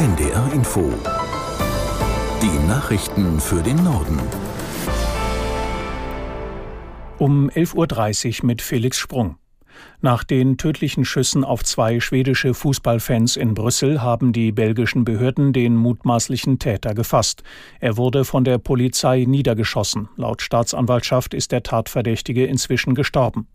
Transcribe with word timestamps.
NDR 0.00 0.50
Info. 0.54 0.90
Die 2.40 2.66
Nachrichten 2.66 3.38
für 3.38 3.62
den 3.62 3.84
Norden. 3.84 4.18
Um 7.18 7.50
11.30 7.50 8.40
Uhr 8.40 8.46
mit 8.46 8.62
Felix 8.62 8.96
Sprung. 8.96 9.36
Nach 10.00 10.24
den 10.24 10.56
tödlichen 10.56 11.04
Schüssen 11.04 11.44
auf 11.44 11.62
zwei 11.64 12.00
schwedische 12.00 12.54
Fußballfans 12.54 13.36
in 13.36 13.52
Brüssel 13.52 14.00
haben 14.00 14.32
die 14.32 14.52
belgischen 14.52 15.04
Behörden 15.04 15.52
den 15.52 15.76
mutmaßlichen 15.76 16.58
Täter 16.58 16.94
gefasst. 16.94 17.42
Er 17.78 17.98
wurde 17.98 18.24
von 18.24 18.44
der 18.44 18.56
Polizei 18.56 19.26
niedergeschossen. 19.28 20.08
Laut 20.16 20.40
Staatsanwaltschaft 20.40 21.34
ist 21.34 21.52
der 21.52 21.62
Tatverdächtige 21.62 22.46
inzwischen 22.46 22.94
gestorben. 22.94 23.48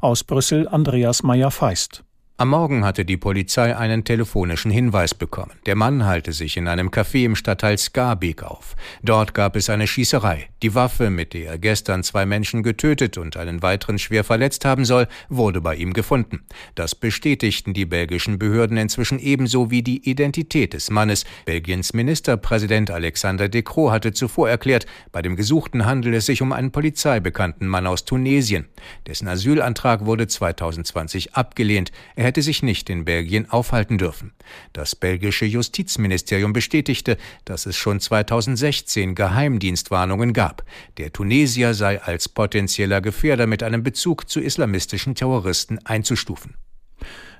Aus 0.00 0.24
Brüssel 0.24 0.68
Andreas 0.68 1.22
Meyer-Feist. 1.22 2.02
Am 2.38 2.48
Morgen 2.48 2.82
hatte 2.82 3.04
die 3.04 3.18
Polizei 3.18 3.76
einen 3.76 4.04
telefonischen 4.04 4.70
Hinweis 4.70 5.14
bekommen. 5.14 5.52
Der 5.66 5.76
Mann 5.76 6.06
halte 6.06 6.32
sich 6.32 6.56
in 6.56 6.66
einem 6.66 6.88
Café 6.88 7.26
im 7.26 7.36
Stadtteil 7.36 7.76
Skarbek 7.76 8.42
auf. 8.42 8.74
Dort 9.02 9.34
gab 9.34 9.54
es 9.54 9.68
eine 9.68 9.86
Schießerei. 9.86 10.48
Die 10.62 10.74
Waffe, 10.74 11.10
mit 11.10 11.34
der 11.34 11.50
er 11.50 11.58
gestern 11.58 12.02
zwei 12.02 12.24
Menschen 12.24 12.62
getötet 12.62 13.18
und 13.18 13.36
einen 13.36 13.62
weiteren 13.62 13.98
schwer 13.98 14.24
verletzt 14.24 14.64
haben 14.64 14.86
soll, 14.86 15.08
wurde 15.28 15.60
bei 15.60 15.76
ihm 15.76 15.92
gefunden. 15.92 16.40
Das 16.74 16.94
bestätigten 16.94 17.74
die 17.74 17.84
belgischen 17.84 18.38
Behörden 18.38 18.78
inzwischen 18.78 19.18
ebenso 19.18 19.70
wie 19.70 19.82
die 19.82 20.08
Identität 20.08 20.72
des 20.72 20.90
Mannes. 20.90 21.24
Belgiens 21.44 21.92
Ministerpräsident 21.92 22.90
Alexander 22.90 23.50
De 23.50 23.62
Croo 23.62 23.90
hatte 23.90 24.12
zuvor 24.12 24.48
erklärt, 24.48 24.86
bei 25.12 25.20
dem 25.20 25.36
Gesuchten 25.36 25.84
handelt 25.84 26.14
es 26.14 26.26
sich 26.26 26.40
um 26.40 26.52
einen 26.52 26.72
polizeibekannten 26.72 27.68
Mann 27.68 27.86
aus 27.86 28.06
Tunesien. 28.06 28.66
Dessen 29.06 29.28
Asylantrag 29.28 30.06
wurde 30.06 30.26
2020 30.26 31.34
abgelehnt. 31.34 31.92
Er 32.16 32.31
hätte 32.32 32.40
sich 32.40 32.62
nicht 32.62 32.88
in 32.88 33.04
Belgien 33.04 33.50
aufhalten 33.50 33.98
dürfen. 33.98 34.32
Das 34.72 34.96
belgische 34.96 35.44
Justizministerium 35.44 36.54
bestätigte, 36.54 37.18
dass 37.44 37.66
es 37.66 37.76
schon 37.76 38.00
2016 38.00 39.14
Geheimdienstwarnungen 39.14 40.32
gab. 40.32 40.64
Der 40.96 41.12
Tunesier 41.12 41.74
sei 41.74 42.00
als 42.00 42.30
potenzieller 42.30 43.02
Gefährder 43.02 43.46
mit 43.46 43.62
einem 43.62 43.82
Bezug 43.82 44.30
zu 44.30 44.40
islamistischen 44.40 45.14
Terroristen 45.14 45.78
einzustufen. 45.84 46.54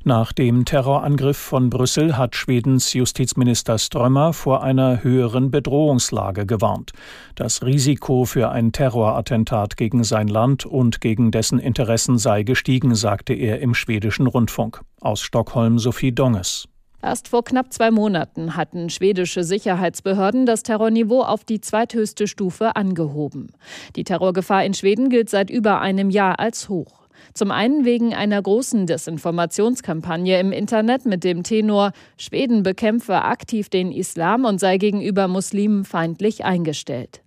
Nach 0.05 0.33
dem 0.33 0.65
Terrorangriff 0.65 1.37
von 1.37 1.71
Brüssel 1.71 2.17
hat 2.19 2.35
Schwedens 2.35 2.93
Justizminister 2.93 3.79
Strömmer 3.79 4.33
vor 4.33 4.65
einer 4.65 5.05
höheren 5.05 5.53
Bedrohungslage 5.53 6.45
gewarnt. 6.45 6.91
Das 7.37 7.63
Risiko 7.63 8.25
für 8.25 8.51
ein 8.51 8.73
Terrorattentat 8.73 9.77
gegen 9.77 10.03
sein 10.03 10.27
Land 10.27 10.67
und 10.67 11.01
gegen 11.01 11.31
dessen 11.31 11.61
Interessen 11.61 12.19
sei 12.19 12.43
gestiegen, 12.43 12.97
sagte 12.97 13.33
er 13.33 13.61
im 13.61 13.75
schwedischen 13.75 14.27
Rundfunk. 14.27 14.81
Aus 15.01 15.21
Stockholm 15.21 15.79
Sophie 15.79 16.11
Donges. 16.11 16.67
Erst 17.01 17.29
vor 17.29 17.45
knapp 17.45 17.73
zwei 17.73 17.93
Monaten 17.93 18.57
hatten 18.57 18.91
schwedische 18.91 19.45
Sicherheitsbehörden 19.45 20.47
das 20.47 20.65
Terrorniveau 20.65 21.23
auf 21.23 21.45
die 21.45 21.61
zweithöchste 21.61 22.27
Stufe 22.27 22.75
angehoben. 22.75 23.53
Die 23.95 24.05
Terrorgefahr 24.05 24.65
in 24.65 24.75
Schweden 24.75 25.11
gilt 25.11 25.31
seit 25.31 25.49
über 25.49 25.81
einem 25.81 26.11
Jahr 26.11 26.41
als 26.41 26.69
hoch. 26.69 27.02
Zum 27.35 27.51
einen 27.51 27.85
wegen 27.85 28.15
einer 28.15 28.41
großen 28.41 28.87
Desinformationskampagne 28.87 30.39
im 30.39 30.53
Internet 30.53 31.07
mit 31.07 31.25
dem 31.25 31.43
Tenor 31.43 31.93
Schweden 32.17 32.63
bekämpfe 32.63 33.23
aktiv 33.23 33.69
den 33.69 33.93
Islam 33.93 34.45
und 34.45 34.61
sei 34.61 34.79
gegenüber 34.79 35.29
Muslimen 35.29 35.85
feindlich 35.85 36.45
eingestellt. 36.45 37.23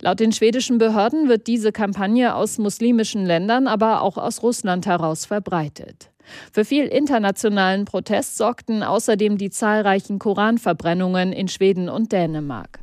Laut 0.00 0.20
den 0.20 0.32
schwedischen 0.32 0.78
Behörden 0.78 1.28
wird 1.28 1.46
diese 1.46 1.72
Kampagne 1.72 2.34
aus 2.34 2.58
muslimischen 2.58 3.24
Ländern, 3.24 3.66
aber 3.66 4.02
auch 4.02 4.18
aus 4.18 4.42
Russland 4.42 4.86
heraus 4.86 5.26
verbreitet. 5.26 6.10
Für 6.52 6.64
viel 6.64 6.84
internationalen 6.84 7.84
Protest 7.84 8.36
sorgten 8.36 8.82
außerdem 8.82 9.38
die 9.38 9.50
zahlreichen 9.50 10.18
Koranverbrennungen 10.18 11.32
in 11.32 11.48
Schweden 11.48 11.88
und 11.88 12.12
Dänemark. 12.12 12.81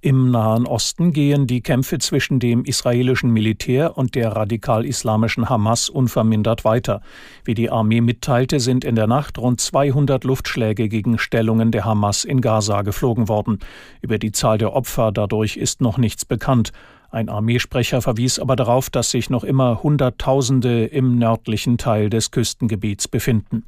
Im 0.00 0.30
Nahen 0.30 0.66
Osten 0.66 1.12
gehen 1.12 1.46
die 1.46 1.62
Kämpfe 1.62 1.98
zwischen 1.98 2.38
dem 2.38 2.64
israelischen 2.64 3.30
Militär 3.30 3.96
und 3.96 4.14
der 4.14 4.32
radikal-islamischen 4.32 5.48
Hamas 5.48 5.88
unvermindert 5.88 6.64
weiter. 6.64 7.00
Wie 7.44 7.54
die 7.54 7.70
Armee 7.70 8.00
mitteilte, 8.00 8.60
sind 8.60 8.84
in 8.84 8.96
der 8.96 9.06
Nacht 9.06 9.38
rund 9.38 9.60
200 9.60 10.24
Luftschläge 10.24 10.88
gegen 10.88 11.18
Stellungen 11.18 11.70
der 11.70 11.84
Hamas 11.84 12.24
in 12.24 12.40
Gaza 12.40 12.82
geflogen 12.82 13.28
worden. 13.28 13.60
Über 14.02 14.18
die 14.18 14.32
Zahl 14.32 14.58
der 14.58 14.74
Opfer 14.74 15.10
dadurch 15.12 15.56
ist 15.56 15.80
noch 15.80 15.98
nichts 15.98 16.24
bekannt. 16.24 16.72
Ein 17.10 17.28
Armeesprecher 17.28 18.02
verwies 18.02 18.40
aber 18.40 18.56
darauf, 18.56 18.90
dass 18.90 19.10
sich 19.10 19.30
noch 19.30 19.44
immer 19.44 19.82
Hunderttausende 19.84 20.86
im 20.86 21.16
nördlichen 21.16 21.78
Teil 21.78 22.10
des 22.10 22.32
Küstengebiets 22.32 23.06
befinden. 23.06 23.64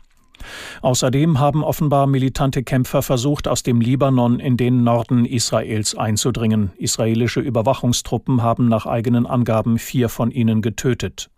Außerdem 0.83 1.39
haben 1.39 1.65
offenbar 1.65 2.07
militante 2.07 2.63
Kämpfer 2.63 3.03
versucht, 3.03 3.49
aus 3.49 3.63
dem 3.63 3.81
Libanon 3.81 4.41
in 4.41 4.57
den 4.57 4.85
Norden 4.85 5.25
Israels 5.25 5.97
einzudringen. 5.97 6.73
Israelische 6.77 7.41
Überwachungstruppen 7.41 8.43
haben 8.43 8.69
nach 8.69 8.87
eigenen 8.87 9.27
Angaben 9.27 9.79
vier 9.79 10.09
von 10.09 10.31
ihnen 10.31 10.63
getötet. 10.63 11.31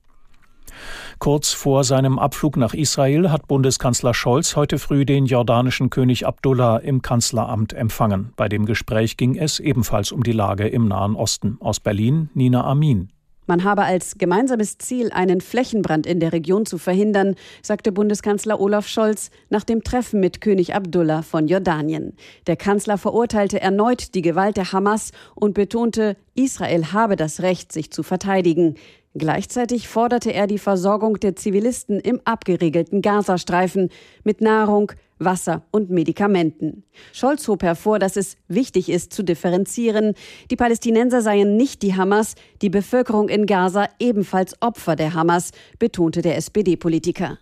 Kurz 1.18 1.52
vor 1.52 1.84
seinem 1.84 2.18
Abflug 2.18 2.56
nach 2.56 2.74
Israel 2.74 3.30
hat 3.30 3.48
Bundeskanzler 3.48 4.14
Scholz 4.14 4.54
heute 4.54 4.78
früh 4.78 5.04
den 5.04 5.26
jordanischen 5.26 5.90
König 5.90 6.26
Abdullah 6.26 6.78
im 6.78 7.02
Kanzleramt 7.02 7.72
empfangen. 7.72 8.32
Bei 8.36 8.48
dem 8.48 8.66
Gespräch 8.66 9.16
ging 9.16 9.36
es 9.36 9.58
ebenfalls 9.60 10.12
um 10.12 10.22
die 10.22 10.32
Lage 10.32 10.68
im 10.68 10.86
Nahen 10.86 11.16
Osten. 11.16 11.56
Aus 11.60 11.80
Berlin 11.80 12.30
Nina 12.34 12.64
Amin. 12.64 13.10
Man 13.48 13.64
habe 13.64 13.84
als 13.84 14.18
gemeinsames 14.18 14.76
Ziel, 14.76 15.10
einen 15.10 15.40
Flächenbrand 15.40 16.06
in 16.06 16.20
der 16.20 16.34
Region 16.34 16.66
zu 16.66 16.76
verhindern, 16.76 17.34
sagte 17.62 17.92
Bundeskanzler 17.92 18.60
Olaf 18.60 18.86
Scholz 18.86 19.30
nach 19.48 19.64
dem 19.64 19.82
Treffen 19.82 20.20
mit 20.20 20.42
König 20.42 20.74
Abdullah 20.74 21.22
von 21.22 21.48
Jordanien. 21.48 22.14
Der 22.46 22.56
Kanzler 22.56 22.98
verurteilte 22.98 23.58
erneut 23.58 24.14
die 24.14 24.20
Gewalt 24.20 24.58
der 24.58 24.72
Hamas 24.72 25.12
und 25.34 25.54
betonte, 25.54 26.18
Israel 26.34 26.92
habe 26.92 27.16
das 27.16 27.40
Recht, 27.40 27.72
sich 27.72 27.90
zu 27.90 28.02
verteidigen. 28.02 28.74
Gleichzeitig 29.14 29.88
forderte 29.88 30.34
er 30.34 30.46
die 30.46 30.58
Versorgung 30.58 31.18
der 31.18 31.34
Zivilisten 31.34 31.98
im 32.00 32.20
abgeriegelten 32.26 33.00
Gazastreifen 33.00 33.88
mit 34.24 34.42
Nahrung, 34.42 34.92
Wasser 35.18 35.62
und 35.70 35.90
Medikamenten. 35.90 36.84
Scholz 37.12 37.46
hob 37.48 37.62
hervor, 37.62 37.98
dass 37.98 38.16
es 38.16 38.36
wichtig 38.48 38.88
ist 38.88 39.12
zu 39.12 39.22
differenzieren. 39.22 40.14
Die 40.50 40.56
Palästinenser 40.56 41.22
seien 41.22 41.56
nicht 41.56 41.82
die 41.82 41.96
Hamas, 41.96 42.34
die 42.62 42.70
Bevölkerung 42.70 43.28
in 43.28 43.46
Gaza 43.46 43.88
ebenfalls 43.98 44.60
Opfer 44.60 44.96
der 44.96 45.14
Hamas, 45.14 45.50
betonte 45.78 46.22
der 46.22 46.36
SPD-Politiker. 46.36 47.38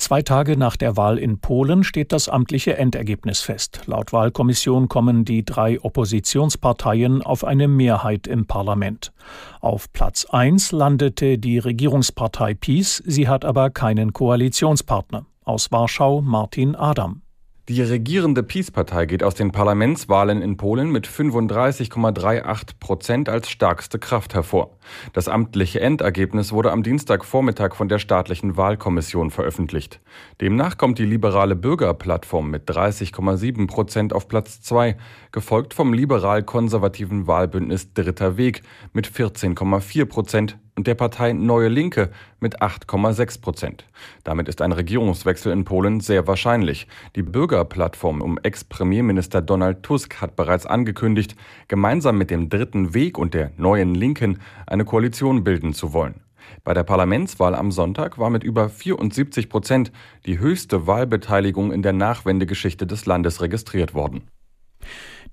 Zwei 0.00 0.22
Tage 0.22 0.56
nach 0.56 0.78
der 0.78 0.96
Wahl 0.96 1.18
in 1.18 1.40
Polen 1.40 1.84
steht 1.84 2.12
das 2.12 2.30
amtliche 2.30 2.78
Endergebnis 2.78 3.42
fest. 3.42 3.82
Laut 3.84 4.14
Wahlkommission 4.14 4.88
kommen 4.88 5.26
die 5.26 5.44
drei 5.44 5.78
Oppositionsparteien 5.78 7.20
auf 7.20 7.44
eine 7.44 7.68
Mehrheit 7.68 8.26
im 8.26 8.46
Parlament. 8.46 9.12
Auf 9.60 9.92
Platz 9.92 10.24
1 10.24 10.72
landete 10.72 11.36
die 11.36 11.58
Regierungspartei 11.58 12.54
PiS, 12.54 13.02
sie 13.04 13.28
hat 13.28 13.44
aber 13.44 13.68
keinen 13.68 14.14
Koalitionspartner. 14.14 15.26
Aus 15.50 15.72
Warschau 15.72 16.20
Martin 16.20 16.76
Adam. 16.76 17.22
Die 17.68 17.82
regierende 17.82 18.44
Peace-Partei 18.44 19.06
geht 19.06 19.24
aus 19.24 19.34
den 19.34 19.50
Parlamentswahlen 19.50 20.42
in 20.42 20.56
Polen 20.56 20.92
mit 20.92 21.08
35,38 21.08 22.78
Prozent 22.78 23.28
als 23.28 23.50
stärkste 23.50 23.98
Kraft 23.98 24.34
hervor. 24.34 24.76
Das 25.12 25.26
amtliche 25.26 25.80
Endergebnis 25.80 26.52
wurde 26.52 26.70
am 26.70 26.84
Dienstagvormittag 26.84 27.74
von 27.74 27.88
der 27.88 27.98
staatlichen 27.98 28.56
Wahlkommission 28.56 29.32
veröffentlicht. 29.32 30.00
Demnach 30.40 30.78
kommt 30.78 31.00
die 31.00 31.04
liberale 31.04 31.56
Bürgerplattform 31.56 32.48
mit 32.48 32.70
30,7 32.70 33.66
Prozent 33.66 34.12
auf 34.12 34.28
Platz 34.28 34.62
2, 34.62 34.96
gefolgt 35.32 35.74
vom 35.74 35.92
liberal-konservativen 35.92 37.26
Wahlbündnis 37.26 37.92
Dritter 37.92 38.36
Weg 38.36 38.62
mit 38.92 39.08
14,4 39.08 40.04
Prozent 40.04 40.58
und 40.80 40.86
der 40.86 40.94
Partei 40.94 41.34
Neue 41.34 41.68
Linke 41.68 42.08
mit 42.40 42.62
8,6 42.62 43.42
Prozent. 43.42 43.84
Damit 44.24 44.48
ist 44.48 44.62
ein 44.62 44.72
Regierungswechsel 44.72 45.52
in 45.52 45.66
Polen 45.66 46.00
sehr 46.00 46.26
wahrscheinlich. 46.26 46.86
Die 47.16 47.22
Bürgerplattform 47.22 48.22
um 48.22 48.38
Ex-Premierminister 48.38 49.42
Donald 49.42 49.82
Tusk 49.82 50.22
hat 50.22 50.36
bereits 50.36 50.64
angekündigt, 50.64 51.36
gemeinsam 51.68 52.16
mit 52.16 52.30
dem 52.30 52.48
Dritten 52.48 52.94
Weg 52.94 53.18
und 53.18 53.34
der 53.34 53.50
Neuen 53.58 53.94
Linken 53.94 54.40
eine 54.66 54.86
Koalition 54.86 55.44
bilden 55.44 55.74
zu 55.74 55.92
wollen. 55.92 56.22
Bei 56.64 56.72
der 56.72 56.84
Parlamentswahl 56.84 57.54
am 57.54 57.72
Sonntag 57.72 58.16
war 58.16 58.30
mit 58.30 58.42
über 58.42 58.70
74 58.70 59.50
Prozent 59.50 59.92
die 60.24 60.38
höchste 60.38 60.86
Wahlbeteiligung 60.86 61.72
in 61.72 61.82
der 61.82 61.92
Nachwendegeschichte 61.92 62.86
des 62.86 63.04
Landes 63.04 63.42
registriert 63.42 63.92
worden. 63.92 64.22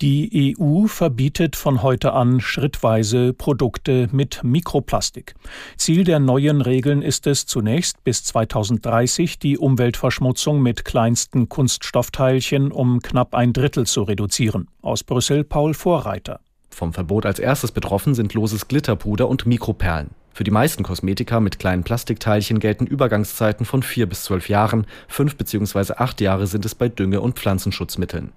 Die 0.01 0.55
EU 0.59 0.85
verbietet 0.85 1.55
von 1.55 1.81
heute 1.81 2.13
an 2.13 2.39
schrittweise 2.39 3.33
Produkte 3.33 4.07
mit 4.11 4.43
Mikroplastik. 4.43 5.33
Ziel 5.75 6.03
der 6.03 6.19
neuen 6.19 6.61
Regeln 6.61 7.01
ist 7.01 7.25
es 7.25 7.47
zunächst 7.47 8.03
bis 8.03 8.23
2030 8.23 9.39
die 9.39 9.57
Umweltverschmutzung 9.57 10.61
mit 10.61 10.85
kleinsten 10.85 11.49
Kunststoffteilchen 11.49 12.71
um 12.71 12.99
knapp 12.99 13.33
ein 13.33 13.53
Drittel 13.53 13.87
zu 13.87 14.03
reduzieren. 14.03 14.67
Aus 14.83 15.03
Brüssel 15.03 15.43
Paul 15.43 15.73
Vorreiter. 15.73 16.41
Vom 16.69 16.93
Verbot 16.93 17.25
als 17.25 17.39
erstes 17.39 17.71
betroffen 17.71 18.13
sind 18.13 18.35
loses 18.35 18.67
Glitterpuder 18.67 19.27
und 19.27 19.47
Mikroperlen. 19.47 20.11
Für 20.37 20.43
die 20.43 20.51
meisten 20.51 20.83
Kosmetika 20.83 21.39
mit 21.39 21.57
kleinen 21.57 21.83
Plastikteilchen 21.83 22.59
gelten 22.59 22.85
Übergangszeiten 22.85 23.65
von 23.65 23.81
vier 23.81 24.05
bis 24.05 24.23
zwölf 24.23 24.49
Jahren, 24.49 24.85
fünf 25.07 25.35
bzw. 25.35 25.93
acht 25.93 26.21
Jahre 26.21 26.45
sind 26.45 26.63
es 26.63 26.75
bei 26.75 26.89
Dünge- 26.89 27.21
und 27.21 27.39
Pflanzenschutzmitteln. 27.39 28.33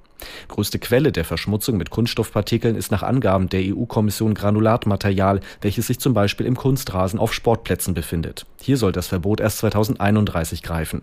Größte 0.48 0.78
Quelle 0.78 1.12
der 1.12 1.26
Verschmutzung 1.26 1.76
mit 1.76 1.90
Kunststoffpartikeln 1.90 2.74
ist 2.74 2.90
nach 2.90 3.02
Angaben 3.02 3.50
der 3.50 3.60
EU-Kommission 3.64 4.32
Granulatmaterial, 4.32 5.40
welches 5.60 5.88
sich 5.88 6.00
zum 6.00 6.14
Beispiel 6.14 6.46
im 6.46 6.56
Kunstrasen 6.56 7.18
auf 7.18 7.34
Sportplätzen 7.34 7.92
befindet. 7.92 8.46
Hier 8.62 8.78
soll 8.78 8.92
das 8.92 9.08
Verbot 9.08 9.38
erst 9.38 9.58
2031 9.58 10.62
greifen. 10.62 11.02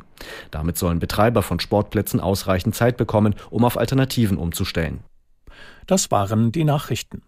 Damit 0.50 0.80
sollen 0.80 0.98
Betreiber 0.98 1.44
von 1.44 1.60
Sportplätzen 1.60 2.20
ausreichend 2.20 2.74
Zeit 2.74 2.98
bekommen, 2.98 3.36
um 3.52 3.66
auf 3.66 3.78
Alternativen 3.78 4.40
umzustellen. 4.40 5.02
Das 5.86 6.10
waren 6.10 6.52
die 6.52 6.64
Nachrichten. 6.64 7.22